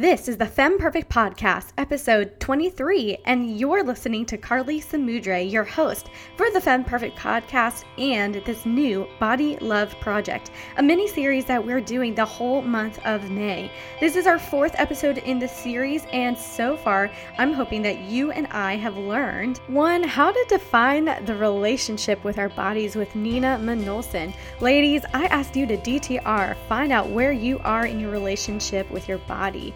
This 0.00 0.28
is 0.28 0.38
the 0.38 0.46
Femme 0.46 0.78
Perfect 0.78 1.10
Podcast, 1.12 1.74
episode 1.76 2.40
23, 2.40 3.18
and 3.26 3.58
you're 3.60 3.84
listening 3.84 4.24
to 4.24 4.38
Carly 4.38 4.80
Samudre, 4.80 5.52
your 5.52 5.62
host 5.62 6.08
for 6.38 6.50
the 6.50 6.60
Femme 6.60 6.84
Perfect 6.84 7.18
Podcast 7.18 7.84
and 7.98 8.36
this 8.46 8.64
new 8.64 9.06
Body 9.18 9.58
Love 9.60 9.94
Project, 10.00 10.52
a 10.78 10.82
mini 10.82 11.06
series 11.06 11.44
that 11.44 11.62
we're 11.62 11.82
doing 11.82 12.14
the 12.14 12.24
whole 12.24 12.62
month 12.62 12.98
of 13.04 13.30
May. 13.30 13.70
This 14.00 14.16
is 14.16 14.26
our 14.26 14.38
fourth 14.38 14.74
episode 14.78 15.18
in 15.18 15.38
the 15.38 15.46
series, 15.46 16.06
and 16.14 16.38
so 16.38 16.78
far, 16.78 17.10
I'm 17.36 17.52
hoping 17.52 17.82
that 17.82 17.98
you 17.98 18.30
and 18.30 18.46
I 18.46 18.76
have 18.76 18.96
learned 18.96 19.58
one, 19.66 20.02
how 20.02 20.32
to 20.32 20.46
define 20.48 21.04
the 21.26 21.36
relationship 21.36 22.24
with 22.24 22.38
our 22.38 22.48
bodies 22.48 22.96
with 22.96 23.14
Nina 23.14 23.60
Manolson. 23.62 24.32
Ladies, 24.62 25.04
I 25.12 25.26
asked 25.26 25.56
you 25.56 25.66
to 25.66 25.76
DTR, 25.76 26.56
find 26.70 26.90
out 26.90 27.10
where 27.10 27.32
you 27.32 27.58
are 27.58 27.84
in 27.84 28.00
your 28.00 28.10
relationship 28.10 28.90
with 28.90 29.06
your 29.06 29.18
body. 29.18 29.74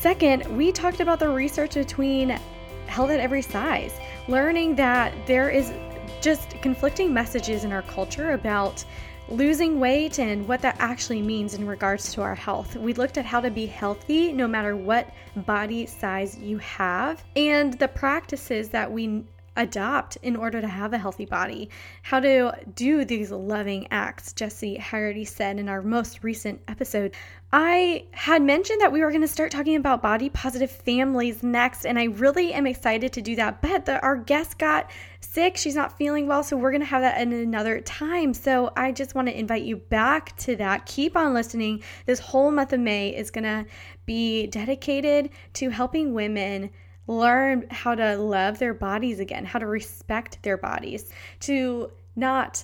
Second, 0.00 0.46
we 0.56 0.70
talked 0.70 1.00
about 1.00 1.18
the 1.18 1.28
research 1.28 1.74
between 1.74 2.38
health 2.86 3.10
at 3.10 3.18
every 3.18 3.42
size, 3.42 3.92
learning 4.28 4.76
that 4.76 5.12
there 5.26 5.50
is 5.50 5.72
just 6.20 6.50
conflicting 6.62 7.12
messages 7.12 7.64
in 7.64 7.72
our 7.72 7.82
culture 7.82 8.32
about 8.32 8.84
losing 9.28 9.80
weight 9.80 10.20
and 10.20 10.46
what 10.46 10.62
that 10.62 10.76
actually 10.78 11.20
means 11.20 11.54
in 11.54 11.66
regards 11.66 12.14
to 12.14 12.22
our 12.22 12.34
health. 12.34 12.76
We 12.76 12.94
looked 12.94 13.18
at 13.18 13.24
how 13.24 13.40
to 13.40 13.50
be 13.50 13.66
healthy 13.66 14.32
no 14.32 14.46
matter 14.46 14.76
what 14.76 15.12
body 15.34 15.84
size 15.84 16.38
you 16.38 16.58
have 16.58 17.24
and 17.34 17.74
the 17.74 17.88
practices 17.88 18.68
that 18.70 18.90
we 18.90 19.24
adopt 19.58 20.16
in 20.22 20.36
order 20.36 20.60
to 20.60 20.68
have 20.68 20.94
a 20.94 20.98
healthy 20.98 21.26
body, 21.26 21.68
how 22.02 22.20
to 22.20 22.54
do 22.74 23.04
these 23.04 23.30
loving 23.30 23.86
acts, 23.90 24.32
Jessi 24.32 24.78
Haggerty 24.78 25.24
said 25.24 25.58
in 25.58 25.68
our 25.68 25.82
most 25.82 26.24
recent 26.24 26.60
episode. 26.68 27.14
I 27.52 28.04
had 28.12 28.42
mentioned 28.42 28.80
that 28.82 28.92
we 28.92 29.00
were 29.00 29.10
going 29.10 29.22
to 29.22 29.28
start 29.28 29.50
talking 29.50 29.76
about 29.76 30.02
body 30.02 30.28
positive 30.28 30.70
families 30.70 31.42
next, 31.42 31.86
and 31.86 31.98
I 31.98 32.04
really 32.04 32.52
am 32.52 32.66
excited 32.66 33.12
to 33.14 33.22
do 33.22 33.36
that. 33.36 33.60
But 33.60 33.86
the, 33.86 34.00
our 34.02 34.16
guest 34.16 34.58
got 34.58 34.90
sick. 35.20 35.56
She's 35.56 35.74
not 35.74 35.96
feeling 35.96 36.26
well, 36.26 36.44
so 36.44 36.56
we're 36.56 36.70
going 36.70 36.82
to 36.82 36.86
have 36.86 37.02
that 37.02 37.20
in 37.20 37.32
another 37.32 37.80
time. 37.80 38.34
So 38.34 38.70
I 38.76 38.92
just 38.92 39.14
want 39.14 39.28
to 39.28 39.38
invite 39.38 39.62
you 39.62 39.76
back 39.76 40.36
to 40.38 40.56
that. 40.56 40.86
Keep 40.86 41.16
on 41.16 41.34
listening. 41.34 41.82
This 42.06 42.20
whole 42.20 42.50
month 42.50 42.72
of 42.72 42.80
May 42.80 43.16
is 43.16 43.30
going 43.30 43.44
to 43.44 43.66
be 44.06 44.46
dedicated 44.46 45.30
to 45.54 45.70
helping 45.70 46.14
women 46.14 46.70
learn 47.08 47.66
how 47.70 47.94
to 47.94 48.16
love 48.16 48.58
their 48.58 48.74
bodies 48.74 49.18
again, 49.18 49.44
how 49.44 49.58
to 49.58 49.66
respect 49.66 50.40
their 50.42 50.58
bodies, 50.58 51.10
to 51.40 51.90
not 52.14 52.62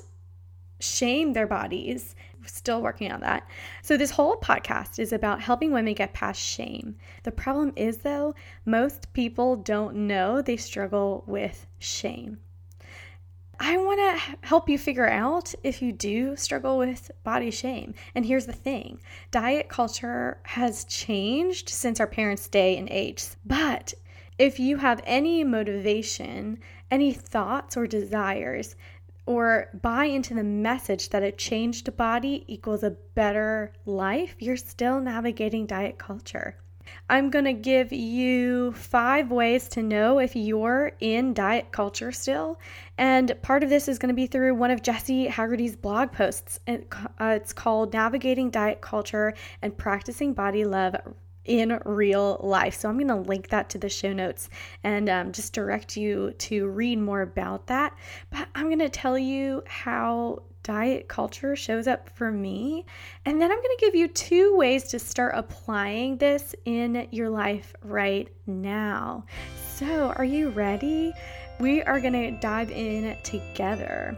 shame 0.78 1.32
their 1.32 1.46
bodies. 1.48 2.14
Still 2.46 2.82
working 2.82 3.10
on 3.10 3.20
that. 3.20 3.48
So, 3.80 3.96
this 3.96 4.10
whole 4.10 4.36
podcast 4.36 4.98
is 4.98 5.14
about 5.14 5.40
helping 5.40 5.72
women 5.72 5.94
get 5.94 6.12
past 6.12 6.38
shame. 6.38 6.94
The 7.22 7.32
problem 7.32 7.72
is, 7.74 7.98
though, 7.98 8.34
most 8.66 9.10
people 9.14 9.56
don't 9.56 10.06
know 10.06 10.42
they 10.42 10.58
struggle 10.58 11.24
with 11.26 11.66
shame. 11.78 12.38
I 13.58 13.78
want 13.78 13.98
to 13.98 14.46
help 14.46 14.68
you 14.68 14.76
figure 14.76 15.08
out 15.08 15.54
if 15.62 15.80
you 15.80 15.92
do 15.92 16.36
struggle 16.36 16.76
with 16.76 17.10
body 17.22 17.50
shame. 17.50 17.94
And 18.14 18.26
here's 18.26 18.44
the 18.44 18.52
thing 18.52 19.00
diet 19.30 19.70
culture 19.70 20.38
has 20.42 20.84
changed 20.84 21.70
since 21.70 21.98
our 21.98 22.06
parents' 22.06 22.48
day 22.48 22.76
and 22.76 22.90
age, 22.90 23.24
but 23.46 23.94
if 24.38 24.58
you 24.58 24.78
have 24.78 25.00
any 25.04 25.44
motivation, 25.44 26.58
any 26.90 27.12
thoughts 27.12 27.76
or 27.76 27.86
desires, 27.86 28.76
or 29.26 29.70
buy 29.80 30.04
into 30.04 30.34
the 30.34 30.44
message 30.44 31.08
that 31.10 31.22
a 31.22 31.32
changed 31.32 31.96
body 31.96 32.44
equals 32.46 32.82
a 32.82 32.96
better 33.14 33.72
life, 33.86 34.34
you're 34.38 34.56
still 34.56 35.00
navigating 35.00 35.66
diet 35.66 35.98
culture. 35.98 36.56
I'm 37.08 37.30
going 37.30 37.46
to 37.46 37.54
give 37.54 37.92
you 37.92 38.72
five 38.72 39.30
ways 39.30 39.68
to 39.68 39.82
know 39.82 40.18
if 40.18 40.36
you're 40.36 40.92
in 41.00 41.32
diet 41.32 41.72
culture 41.72 42.12
still. 42.12 42.58
And 42.98 43.34
part 43.40 43.62
of 43.62 43.70
this 43.70 43.88
is 43.88 43.98
going 43.98 44.08
to 44.08 44.14
be 44.14 44.26
through 44.26 44.54
one 44.54 44.70
of 44.70 44.82
Jessi 44.82 45.28
Haggerty's 45.28 45.76
blog 45.76 46.12
posts. 46.12 46.60
Uh, 46.68 46.74
it's 47.20 47.54
called 47.54 47.94
Navigating 47.94 48.50
Diet 48.50 48.82
Culture 48.82 49.32
and 49.62 49.76
Practicing 49.76 50.34
Body 50.34 50.64
Love 50.64 50.94
in 51.44 51.78
real 51.84 52.40
life. 52.42 52.74
So 52.74 52.88
I'm 52.88 52.96
going 52.96 53.08
to 53.08 53.28
link 53.28 53.48
that 53.48 53.70
to 53.70 53.78
the 53.78 53.88
show 53.88 54.12
notes 54.12 54.48
and 54.82 55.08
um, 55.08 55.32
just 55.32 55.52
direct 55.52 55.96
you 55.96 56.32
to 56.38 56.68
read 56.68 56.98
more 56.98 57.22
about 57.22 57.66
that. 57.66 57.96
But 58.30 58.48
I'm 58.54 58.66
going 58.66 58.78
to 58.78 58.88
tell 58.88 59.18
you 59.18 59.62
how 59.66 60.42
diet 60.64 61.08
culture 61.08 61.54
shows 61.54 61.86
up 61.86 62.08
for 62.08 62.32
me. 62.32 62.84
And 63.24 63.40
then 63.40 63.52
I'm 63.52 63.58
going 63.58 63.76
to 63.78 63.84
give 63.84 63.94
you 63.94 64.08
two 64.08 64.56
ways 64.56 64.84
to 64.84 64.98
start 64.98 65.34
applying 65.36 66.16
this 66.16 66.54
in 66.64 67.06
your 67.12 67.28
life 67.28 67.74
right 67.82 68.28
now. 68.46 69.26
So, 69.74 70.12
are 70.16 70.24
you 70.24 70.48
ready? 70.48 71.12
We 71.60 71.82
are 71.82 72.00
going 72.00 72.14
to 72.14 72.30
dive 72.40 72.70
in 72.70 73.16
together. 73.22 74.16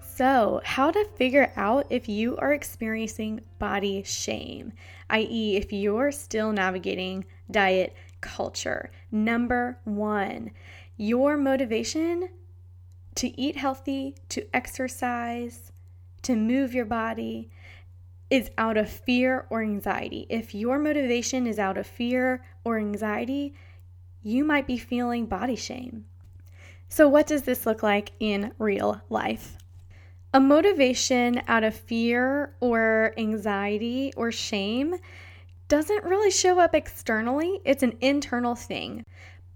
So, 0.00 0.60
how 0.64 0.90
to 0.90 1.04
figure 1.16 1.52
out 1.56 1.86
if 1.90 2.08
you 2.08 2.36
are 2.38 2.52
experiencing 2.52 3.42
body 3.58 4.02
shame, 4.02 4.72
i.e., 5.10 5.56
if 5.56 5.72
you're 5.72 6.12
still 6.12 6.52
navigating 6.52 7.24
diet 7.50 7.94
culture. 8.20 8.90
Number 9.10 9.78
one, 9.84 10.50
your 10.96 11.36
motivation 11.36 12.28
to 13.16 13.40
eat 13.40 13.56
healthy, 13.56 14.14
to 14.30 14.46
exercise, 14.54 15.72
to 16.22 16.36
move 16.36 16.74
your 16.74 16.84
body 16.84 17.50
is 18.30 18.50
out 18.58 18.76
of 18.76 18.90
fear 18.90 19.46
or 19.50 19.62
anxiety. 19.62 20.26
If 20.28 20.54
your 20.54 20.78
motivation 20.78 21.46
is 21.46 21.58
out 21.58 21.78
of 21.78 21.86
fear 21.86 22.44
or 22.64 22.78
anxiety, 22.78 23.54
you 24.22 24.44
might 24.44 24.66
be 24.66 24.76
feeling 24.76 25.26
body 25.26 25.56
shame. 25.56 26.04
So, 26.88 27.08
what 27.08 27.26
does 27.26 27.42
this 27.42 27.66
look 27.66 27.82
like 27.82 28.12
in 28.18 28.52
real 28.58 29.00
life? 29.08 29.56
A 30.34 30.40
motivation 30.40 31.40
out 31.46 31.64
of 31.64 31.74
fear 31.74 32.54
or 32.60 33.14
anxiety 33.16 34.12
or 34.16 34.30
shame 34.30 34.96
doesn't 35.68 36.04
really 36.04 36.30
show 36.30 36.60
up 36.60 36.74
externally, 36.74 37.60
it's 37.64 37.82
an 37.82 37.96
internal 38.00 38.54
thing. 38.54 39.04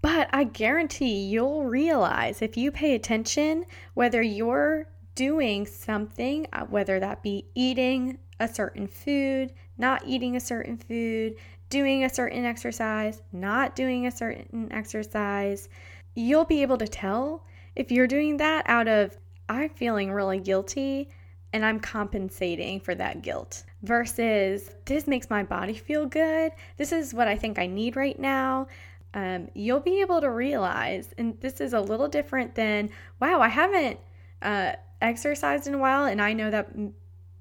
But 0.02 0.28
I 0.32 0.44
guarantee 0.44 1.26
you'll 1.26 1.64
realize 1.64 2.40
if 2.40 2.56
you 2.56 2.70
pay 2.72 2.94
attention 2.94 3.66
whether 3.94 4.22
you're 4.22 4.86
doing 5.14 5.66
something, 5.66 6.46
uh, 6.52 6.64
whether 6.64 6.98
that 6.98 7.22
be 7.22 7.46
eating 7.54 8.18
a 8.38 8.48
certain 8.48 8.86
food, 8.86 9.52
not 9.76 10.02
eating 10.06 10.36
a 10.36 10.40
certain 10.40 10.78
food, 10.78 11.36
doing 11.68 12.04
a 12.04 12.10
certain 12.10 12.44
exercise, 12.44 13.20
not 13.32 13.76
doing 13.76 14.06
a 14.06 14.10
certain 14.10 14.68
exercise, 14.72 15.68
you'll 16.14 16.46
be 16.46 16.62
able 16.62 16.78
to 16.78 16.88
tell 16.88 17.44
if 17.76 17.92
you're 17.92 18.06
doing 18.06 18.38
that 18.38 18.64
out 18.66 18.88
of 18.88 19.16
I'm 19.50 19.70
feeling 19.70 20.12
really 20.12 20.38
guilty 20.38 21.08
and 21.52 21.64
I'm 21.64 21.80
compensating 21.80 22.78
for 22.78 22.94
that 22.94 23.22
guilt 23.22 23.64
versus 23.82 24.70
this 24.84 25.08
makes 25.08 25.28
my 25.28 25.42
body 25.42 25.74
feel 25.74 26.06
good. 26.06 26.52
This 26.76 26.92
is 26.92 27.12
what 27.12 27.26
I 27.26 27.36
think 27.36 27.58
I 27.58 27.66
need 27.66 27.96
right 27.96 28.18
now. 28.18 28.68
Um, 29.12 29.48
you'll 29.54 29.80
be 29.80 30.00
able 30.02 30.20
to 30.20 30.30
realize, 30.30 31.12
and 31.18 31.38
this 31.40 31.60
is 31.60 31.72
a 31.72 31.80
little 31.80 32.06
different 32.06 32.54
than, 32.54 32.90
wow, 33.18 33.40
I 33.40 33.48
haven't 33.48 33.98
uh, 34.40 34.74
exercised 35.02 35.66
in 35.66 35.74
a 35.74 35.78
while, 35.78 36.04
and 36.04 36.22
I 36.22 36.32
know 36.32 36.52
that 36.52 36.68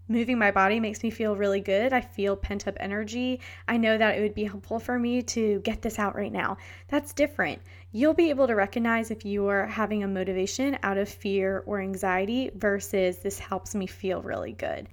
moving 0.10 0.38
my 0.38 0.52
body 0.52 0.80
makes 0.80 1.04
me 1.04 1.10
feel 1.10 1.36
really 1.36 1.62
good. 1.62 1.94
I 1.94 2.02
feel 2.02 2.36
pent 2.36 2.68
up 2.68 2.76
energy. 2.80 3.40
I 3.68 3.78
know 3.78 3.98
that 3.98 4.18
it 4.18 4.22
would 4.22 4.36
be 4.36 4.44
helpful 4.44 4.80
for 4.80 5.00
me 5.00 5.22
to 5.22 5.60
get 5.60 5.82
this 5.82 6.00
out 6.00 6.16
right 6.16 6.32
now. 6.32 6.58
That's 6.88 7.14
different. 7.14 7.62
You'll 7.92 8.14
be 8.14 8.30
able 8.32 8.48
to 8.48 8.56
recognize 8.56 9.12
if 9.12 9.24
you 9.24 9.48
are 9.48 9.68
having 9.68 10.04
a 10.04 10.08
motivation 10.08 10.78
out 10.84 10.98
of 10.98 11.08
fear 11.08 11.64
or 11.66 11.80
anxiety 11.80 12.52
versus 12.56 13.20
this 13.20 13.40
helps 13.40 13.76
me 13.76 13.88
feel 13.88 14.22
really 14.22 14.54
good. 14.54 14.88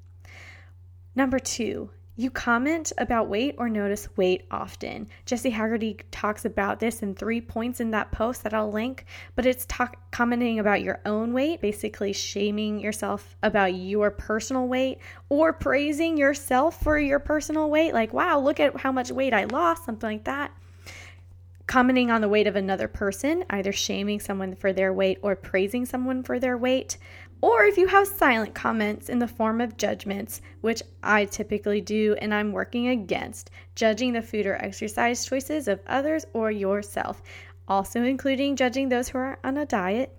Number 1.14 1.38
two, 1.38 1.90
you 2.16 2.30
comment 2.30 2.92
about 2.96 3.28
weight 3.28 3.54
or 3.58 3.68
notice 3.68 4.08
weight 4.16 4.46
often. 4.50 5.06
Jessi 5.26 5.52
Haggerty 5.52 5.98
talks 6.10 6.46
about 6.46 6.80
this 6.80 7.02
in 7.02 7.14
three 7.14 7.42
points 7.42 7.78
in 7.78 7.90
that 7.90 8.10
post 8.10 8.42
that 8.42 8.54
I'll 8.54 8.72
link, 8.72 9.04
but 9.34 9.44
it's 9.44 9.66
talk- 9.66 10.10
commenting 10.10 10.58
about 10.58 10.82
your 10.82 11.00
own 11.04 11.34
weight, 11.34 11.60
basically 11.60 12.14
shaming 12.14 12.80
yourself 12.80 13.36
about 13.42 13.74
your 13.74 14.10
personal 14.10 14.66
weight 14.66 14.98
or 15.28 15.52
praising 15.52 16.16
yourself 16.16 16.82
for 16.82 16.98
your 16.98 17.18
personal 17.18 17.68
weight. 17.68 17.92
Like, 17.92 18.14
wow, 18.14 18.40
look 18.40 18.60
at 18.60 18.78
how 18.78 18.92
much 18.92 19.10
weight 19.10 19.34
I 19.34 19.44
lost, 19.44 19.84
something 19.84 20.08
like 20.08 20.24
that 20.24 20.52
commenting 21.66 22.12
on 22.12 22.20
the 22.20 22.28
weight 22.28 22.46
of 22.46 22.54
another 22.54 22.86
person, 22.86 23.44
either 23.50 23.72
shaming 23.72 24.20
someone 24.20 24.54
for 24.54 24.72
their 24.72 24.92
weight 24.92 25.18
or 25.22 25.34
praising 25.34 25.84
someone 25.84 26.22
for 26.22 26.38
their 26.38 26.56
weight, 26.56 26.96
or 27.40 27.64
if 27.64 27.76
you 27.76 27.86
have 27.86 28.08
silent 28.08 28.54
comments 28.54 29.08
in 29.08 29.18
the 29.18 29.28
form 29.28 29.60
of 29.60 29.76
judgments, 29.76 30.40
which 30.62 30.82
I 31.02 31.26
typically 31.26 31.80
do 31.80 32.16
and 32.20 32.34
I'm 32.34 32.52
working 32.52 32.88
against, 32.88 33.50
judging 33.74 34.12
the 34.12 34.22
food 34.22 34.46
or 34.46 34.56
exercise 34.56 35.24
choices 35.24 35.68
of 35.68 35.80
others 35.86 36.24
or 36.32 36.50
yourself, 36.50 37.22
also 37.68 38.02
including 38.02 38.56
judging 38.56 38.88
those 38.88 39.08
who 39.08 39.18
are 39.18 39.38
on 39.44 39.56
a 39.56 39.66
diet. 39.66 40.16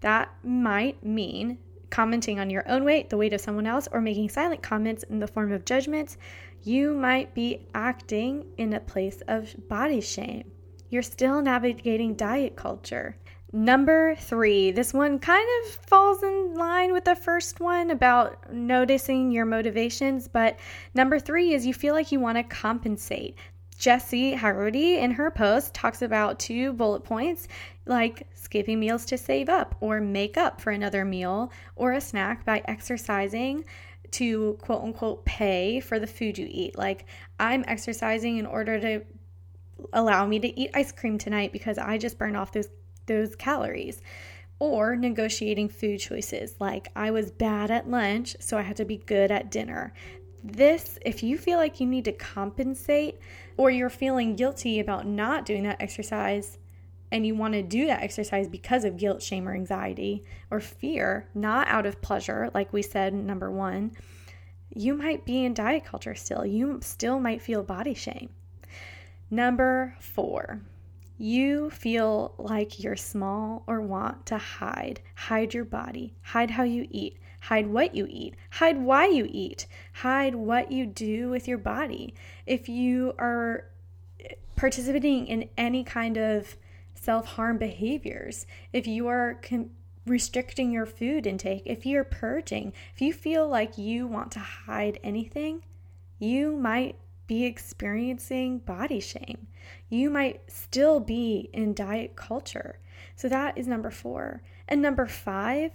That 0.00 0.30
might 0.44 1.02
mean 1.04 1.58
commenting 1.90 2.38
on 2.38 2.50
your 2.50 2.68
own 2.68 2.84
weight, 2.84 3.10
the 3.10 3.16
weight 3.16 3.32
of 3.32 3.40
someone 3.40 3.66
else, 3.66 3.88
or 3.90 4.00
making 4.00 4.28
silent 4.28 4.62
comments 4.62 5.02
in 5.04 5.18
the 5.18 5.26
form 5.26 5.52
of 5.52 5.64
judgments. 5.64 6.16
You 6.62 6.94
might 6.94 7.34
be 7.34 7.66
acting 7.74 8.46
in 8.56 8.72
a 8.72 8.80
place 8.80 9.22
of 9.26 9.54
body 9.68 10.00
shame. 10.00 10.50
You're 10.88 11.02
still 11.02 11.42
navigating 11.42 12.14
diet 12.14 12.56
culture. 12.56 13.16
Number 13.52 14.14
three, 14.14 14.70
this 14.70 14.94
one 14.94 15.18
kind 15.18 15.48
of 15.64 15.70
falls 15.86 16.22
in 16.22 16.54
line 16.54 16.92
with 16.92 17.04
the 17.04 17.16
first 17.16 17.58
one 17.58 17.90
about 17.90 18.52
noticing 18.52 19.32
your 19.32 19.44
motivations, 19.44 20.28
but 20.28 20.56
number 20.94 21.18
three 21.18 21.52
is 21.52 21.66
you 21.66 21.74
feel 21.74 21.94
like 21.94 22.12
you 22.12 22.20
want 22.20 22.38
to 22.38 22.44
compensate. 22.44 23.36
Jessi 23.76 24.36
Haggerty 24.36 24.98
in 24.98 25.12
her 25.12 25.30
post 25.30 25.74
talks 25.74 26.02
about 26.02 26.38
two 26.38 26.72
bullet 26.74 27.02
points 27.02 27.48
like 27.86 28.28
skipping 28.34 28.78
meals 28.78 29.04
to 29.06 29.18
save 29.18 29.48
up 29.48 29.74
or 29.80 30.00
make 30.00 30.36
up 30.36 30.60
for 30.60 30.70
another 30.70 31.04
meal 31.04 31.50
or 31.76 31.92
a 31.92 32.00
snack 32.00 32.44
by 32.44 32.62
exercising 32.66 33.64
to 34.12 34.58
quote 34.60 34.82
unquote 34.82 35.24
pay 35.24 35.80
for 35.80 35.98
the 35.98 36.06
food 36.06 36.38
you 36.38 36.46
eat. 36.48 36.76
Like, 36.76 37.06
I'm 37.40 37.64
exercising 37.66 38.36
in 38.36 38.46
order 38.46 38.78
to 38.78 39.02
allow 39.92 40.26
me 40.26 40.38
to 40.38 40.60
eat 40.60 40.70
ice 40.74 40.92
cream 40.92 41.16
tonight 41.16 41.52
because 41.52 41.78
I 41.78 41.96
just 41.96 42.18
burned 42.18 42.36
off 42.36 42.52
those 42.52 42.68
those 43.10 43.36
calories. 43.36 44.00
Or 44.58 44.94
negotiating 44.94 45.70
food 45.70 46.00
choices, 46.00 46.54
like 46.60 46.88
I 46.94 47.10
was 47.10 47.30
bad 47.30 47.70
at 47.70 47.90
lunch, 47.90 48.36
so 48.40 48.58
I 48.58 48.62
had 48.62 48.76
to 48.76 48.84
be 48.84 48.98
good 48.98 49.30
at 49.30 49.50
dinner. 49.50 49.94
This, 50.44 50.98
if 51.04 51.22
you 51.22 51.38
feel 51.38 51.58
like 51.58 51.80
you 51.80 51.86
need 51.86 52.04
to 52.04 52.12
compensate 52.12 53.18
or 53.56 53.70
you're 53.70 53.90
feeling 53.90 54.36
guilty 54.36 54.78
about 54.80 55.06
not 55.06 55.46
doing 55.46 55.62
that 55.62 55.80
exercise 55.80 56.58
and 57.10 57.26
you 57.26 57.34
want 57.34 57.54
to 57.54 57.62
do 57.62 57.86
that 57.86 58.02
exercise 58.02 58.48
because 58.48 58.84
of 58.84 58.96
guilt, 58.96 59.22
shame, 59.22 59.48
or 59.48 59.54
anxiety 59.54 60.24
or 60.50 60.60
fear, 60.60 61.26
not 61.34 61.66
out 61.68 61.86
of 61.86 62.00
pleasure, 62.00 62.50
like 62.54 62.72
we 62.72 62.82
said, 62.82 63.12
number 63.14 63.50
one, 63.50 63.92
you 64.74 64.94
might 64.94 65.24
be 65.24 65.44
in 65.44 65.54
diet 65.54 65.84
culture 65.84 66.14
still. 66.14 66.46
You 66.46 66.80
still 66.82 67.18
might 67.18 67.42
feel 67.42 67.62
body 67.62 67.94
shame. 67.94 68.30
Number 69.30 69.96
four, 70.00 70.60
you 71.20 71.68
feel 71.68 72.32
like 72.38 72.82
you're 72.82 72.96
small 72.96 73.62
or 73.66 73.82
want 73.82 74.24
to 74.24 74.38
hide. 74.38 75.02
Hide 75.14 75.52
your 75.52 75.66
body, 75.66 76.14
hide 76.22 76.52
how 76.52 76.62
you 76.62 76.88
eat, 76.90 77.18
hide 77.42 77.66
what 77.66 77.94
you 77.94 78.06
eat, 78.08 78.36
hide 78.52 78.78
why 78.78 79.06
you 79.06 79.28
eat, 79.30 79.66
hide 79.92 80.34
what 80.34 80.72
you 80.72 80.86
do 80.86 81.28
with 81.28 81.46
your 81.46 81.58
body. 81.58 82.14
If 82.46 82.70
you 82.70 83.12
are 83.18 83.66
participating 84.56 85.26
in 85.26 85.50
any 85.58 85.84
kind 85.84 86.16
of 86.16 86.56
self 86.94 87.26
harm 87.26 87.58
behaviors, 87.58 88.46
if 88.72 88.86
you 88.86 89.06
are 89.08 89.38
con- 89.42 89.72
restricting 90.06 90.72
your 90.72 90.86
food 90.86 91.26
intake, 91.26 91.64
if 91.66 91.84
you're 91.84 92.02
purging, 92.02 92.72
if 92.94 93.02
you 93.02 93.12
feel 93.12 93.46
like 93.46 93.76
you 93.76 94.06
want 94.06 94.32
to 94.32 94.38
hide 94.38 94.98
anything, 95.04 95.64
you 96.18 96.56
might 96.56 96.96
be 97.30 97.44
experiencing 97.44 98.58
body 98.58 98.98
shame. 98.98 99.46
You 99.88 100.10
might 100.10 100.40
still 100.50 100.98
be 100.98 101.48
in 101.52 101.74
diet 101.74 102.16
culture. 102.16 102.80
So 103.14 103.28
that 103.28 103.56
is 103.56 103.68
number 103.68 103.92
four. 103.92 104.42
And 104.66 104.82
number 104.82 105.06
five, 105.06 105.70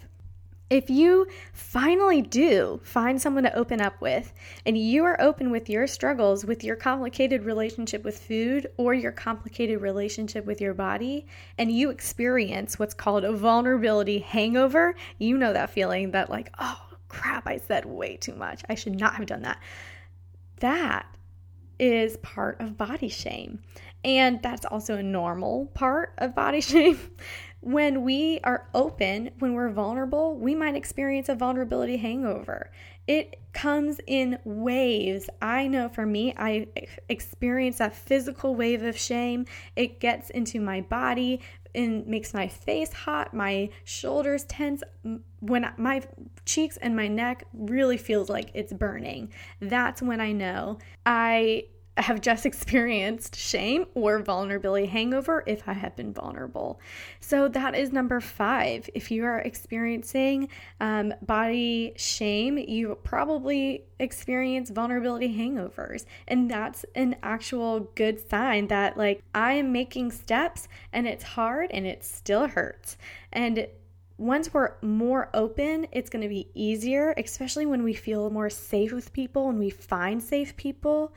if 0.69 0.89
you 0.89 1.27
finally 1.53 2.21
do 2.21 2.81
find 2.83 3.21
someone 3.21 3.45
to 3.45 3.55
open 3.55 3.79
up 3.79 4.01
with, 4.01 4.33
and 4.65 4.77
you 4.77 5.05
are 5.05 5.21
open 5.21 5.49
with 5.49 5.69
your 5.69 5.87
struggles, 5.87 6.43
with 6.43 6.61
your 6.61 6.75
complicated 6.75 7.45
relationship 7.45 8.03
with 8.03 8.19
food 8.19 8.67
or 8.75 8.93
your 8.93 9.13
complicated 9.13 9.79
relationship 9.79 10.45
with 10.45 10.59
your 10.59 10.73
body, 10.73 11.25
and 11.57 11.71
you 11.71 11.89
experience 11.89 12.77
what's 12.77 12.93
called 12.93 13.23
a 13.23 13.31
vulnerability 13.31 14.19
hangover, 14.19 14.93
you 15.19 15.37
know 15.37 15.53
that 15.53 15.69
feeling 15.69 16.11
that, 16.11 16.29
like, 16.29 16.51
oh 16.59 16.81
crap, 17.07 17.47
I 17.47 17.59
said 17.59 17.85
way 17.85 18.17
too 18.17 18.35
much. 18.35 18.61
I 18.67 18.75
should 18.75 18.99
not 18.99 19.15
have 19.15 19.25
done 19.25 19.43
that. 19.43 19.61
That 20.59 21.05
is 21.79 22.17
part 22.17 22.59
of 22.59 22.77
body 22.77 23.09
shame. 23.09 23.59
And 24.03 24.41
that's 24.41 24.65
also 24.65 24.95
a 24.95 25.03
normal 25.03 25.67
part 25.73 26.13
of 26.17 26.35
body 26.35 26.61
shame. 26.61 26.99
when 27.61 28.03
we 28.03 28.39
are 28.43 28.67
open, 28.75 29.31
when 29.39 29.53
we're 29.53 29.71
vulnerable, 29.71 30.37
we 30.37 30.53
might 30.53 30.75
experience 30.75 31.29
a 31.29 31.35
vulnerability 31.35 31.97
hangover. 31.97 32.71
It 33.07 33.39
comes 33.53 33.99
in 34.05 34.37
waves. 34.43 35.29
I 35.41 35.67
know 35.67 35.89
for 35.89 36.05
me, 36.05 36.33
I 36.37 36.67
experience 37.09 37.79
a 37.79 37.89
physical 37.89 38.55
wave 38.55 38.83
of 38.83 38.97
shame. 38.97 39.45
It 39.75 39.99
gets 39.99 40.29
into 40.29 40.59
my 40.59 40.81
body 40.81 41.41
and 41.75 42.07
makes 42.07 42.33
my 42.33 42.47
face 42.47 42.91
hot, 42.91 43.33
my 43.33 43.69
shoulders 43.83 44.45
tense. 44.45 44.83
When 45.41 45.69
my 45.77 46.01
cheeks 46.45 46.77
and 46.77 46.95
my 46.95 47.07
neck 47.07 47.45
really 47.53 47.97
feels 47.97 48.29
like 48.29 48.49
it's 48.53 48.73
burning, 48.73 49.31
that's 49.59 50.01
when 50.01 50.21
I 50.21 50.31
know 50.31 50.79
I 51.05 51.65
have 51.97 52.21
just 52.21 52.45
experienced 52.45 53.35
shame 53.35 53.85
or 53.93 54.19
vulnerability 54.19 54.85
hangover 54.87 55.43
if 55.45 55.67
I 55.67 55.73
have 55.73 55.95
been 55.95 56.13
vulnerable. 56.13 56.79
So 57.19 57.47
that 57.49 57.75
is 57.75 57.91
number 57.91 58.19
five. 58.19 58.89
If 58.93 59.11
you 59.11 59.25
are 59.25 59.39
experiencing 59.39 60.49
um, 60.79 61.13
body 61.21 61.93
shame, 61.95 62.57
you 62.57 62.97
probably 63.03 63.85
experience 63.99 64.69
vulnerability 64.69 65.35
hangovers. 65.35 66.05
And 66.27 66.49
that's 66.49 66.85
an 66.95 67.15
actual 67.23 67.91
good 67.95 68.29
sign 68.29 68.67
that, 68.67 68.97
like, 68.97 69.23
I 69.33 69.53
am 69.53 69.71
making 69.71 70.11
steps 70.11 70.67
and 70.91 71.07
it's 71.07 71.23
hard 71.23 71.71
and 71.71 71.85
it 71.85 72.03
still 72.03 72.47
hurts. 72.47 72.97
And 73.31 73.67
once 74.17 74.53
we're 74.53 74.73
more 74.81 75.29
open, 75.33 75.87
it's 75.91 76.09
going 76.09 76.21
to 76.21 76.29
be 76.29 76.49
easier, 76.53 77.13
especially 77.17 77.65
when 77.65 77.83
we 77.83 77.93
feel 77.93 78.29
more 78.29 78.49
safe 78.49 78.93
with 78.93 79.11
people 79.11 79.49
and 79.49 79.59
we 79.59 79.69
find 79.69 80.23
safe 80.23 80.55
people 80.55 81.13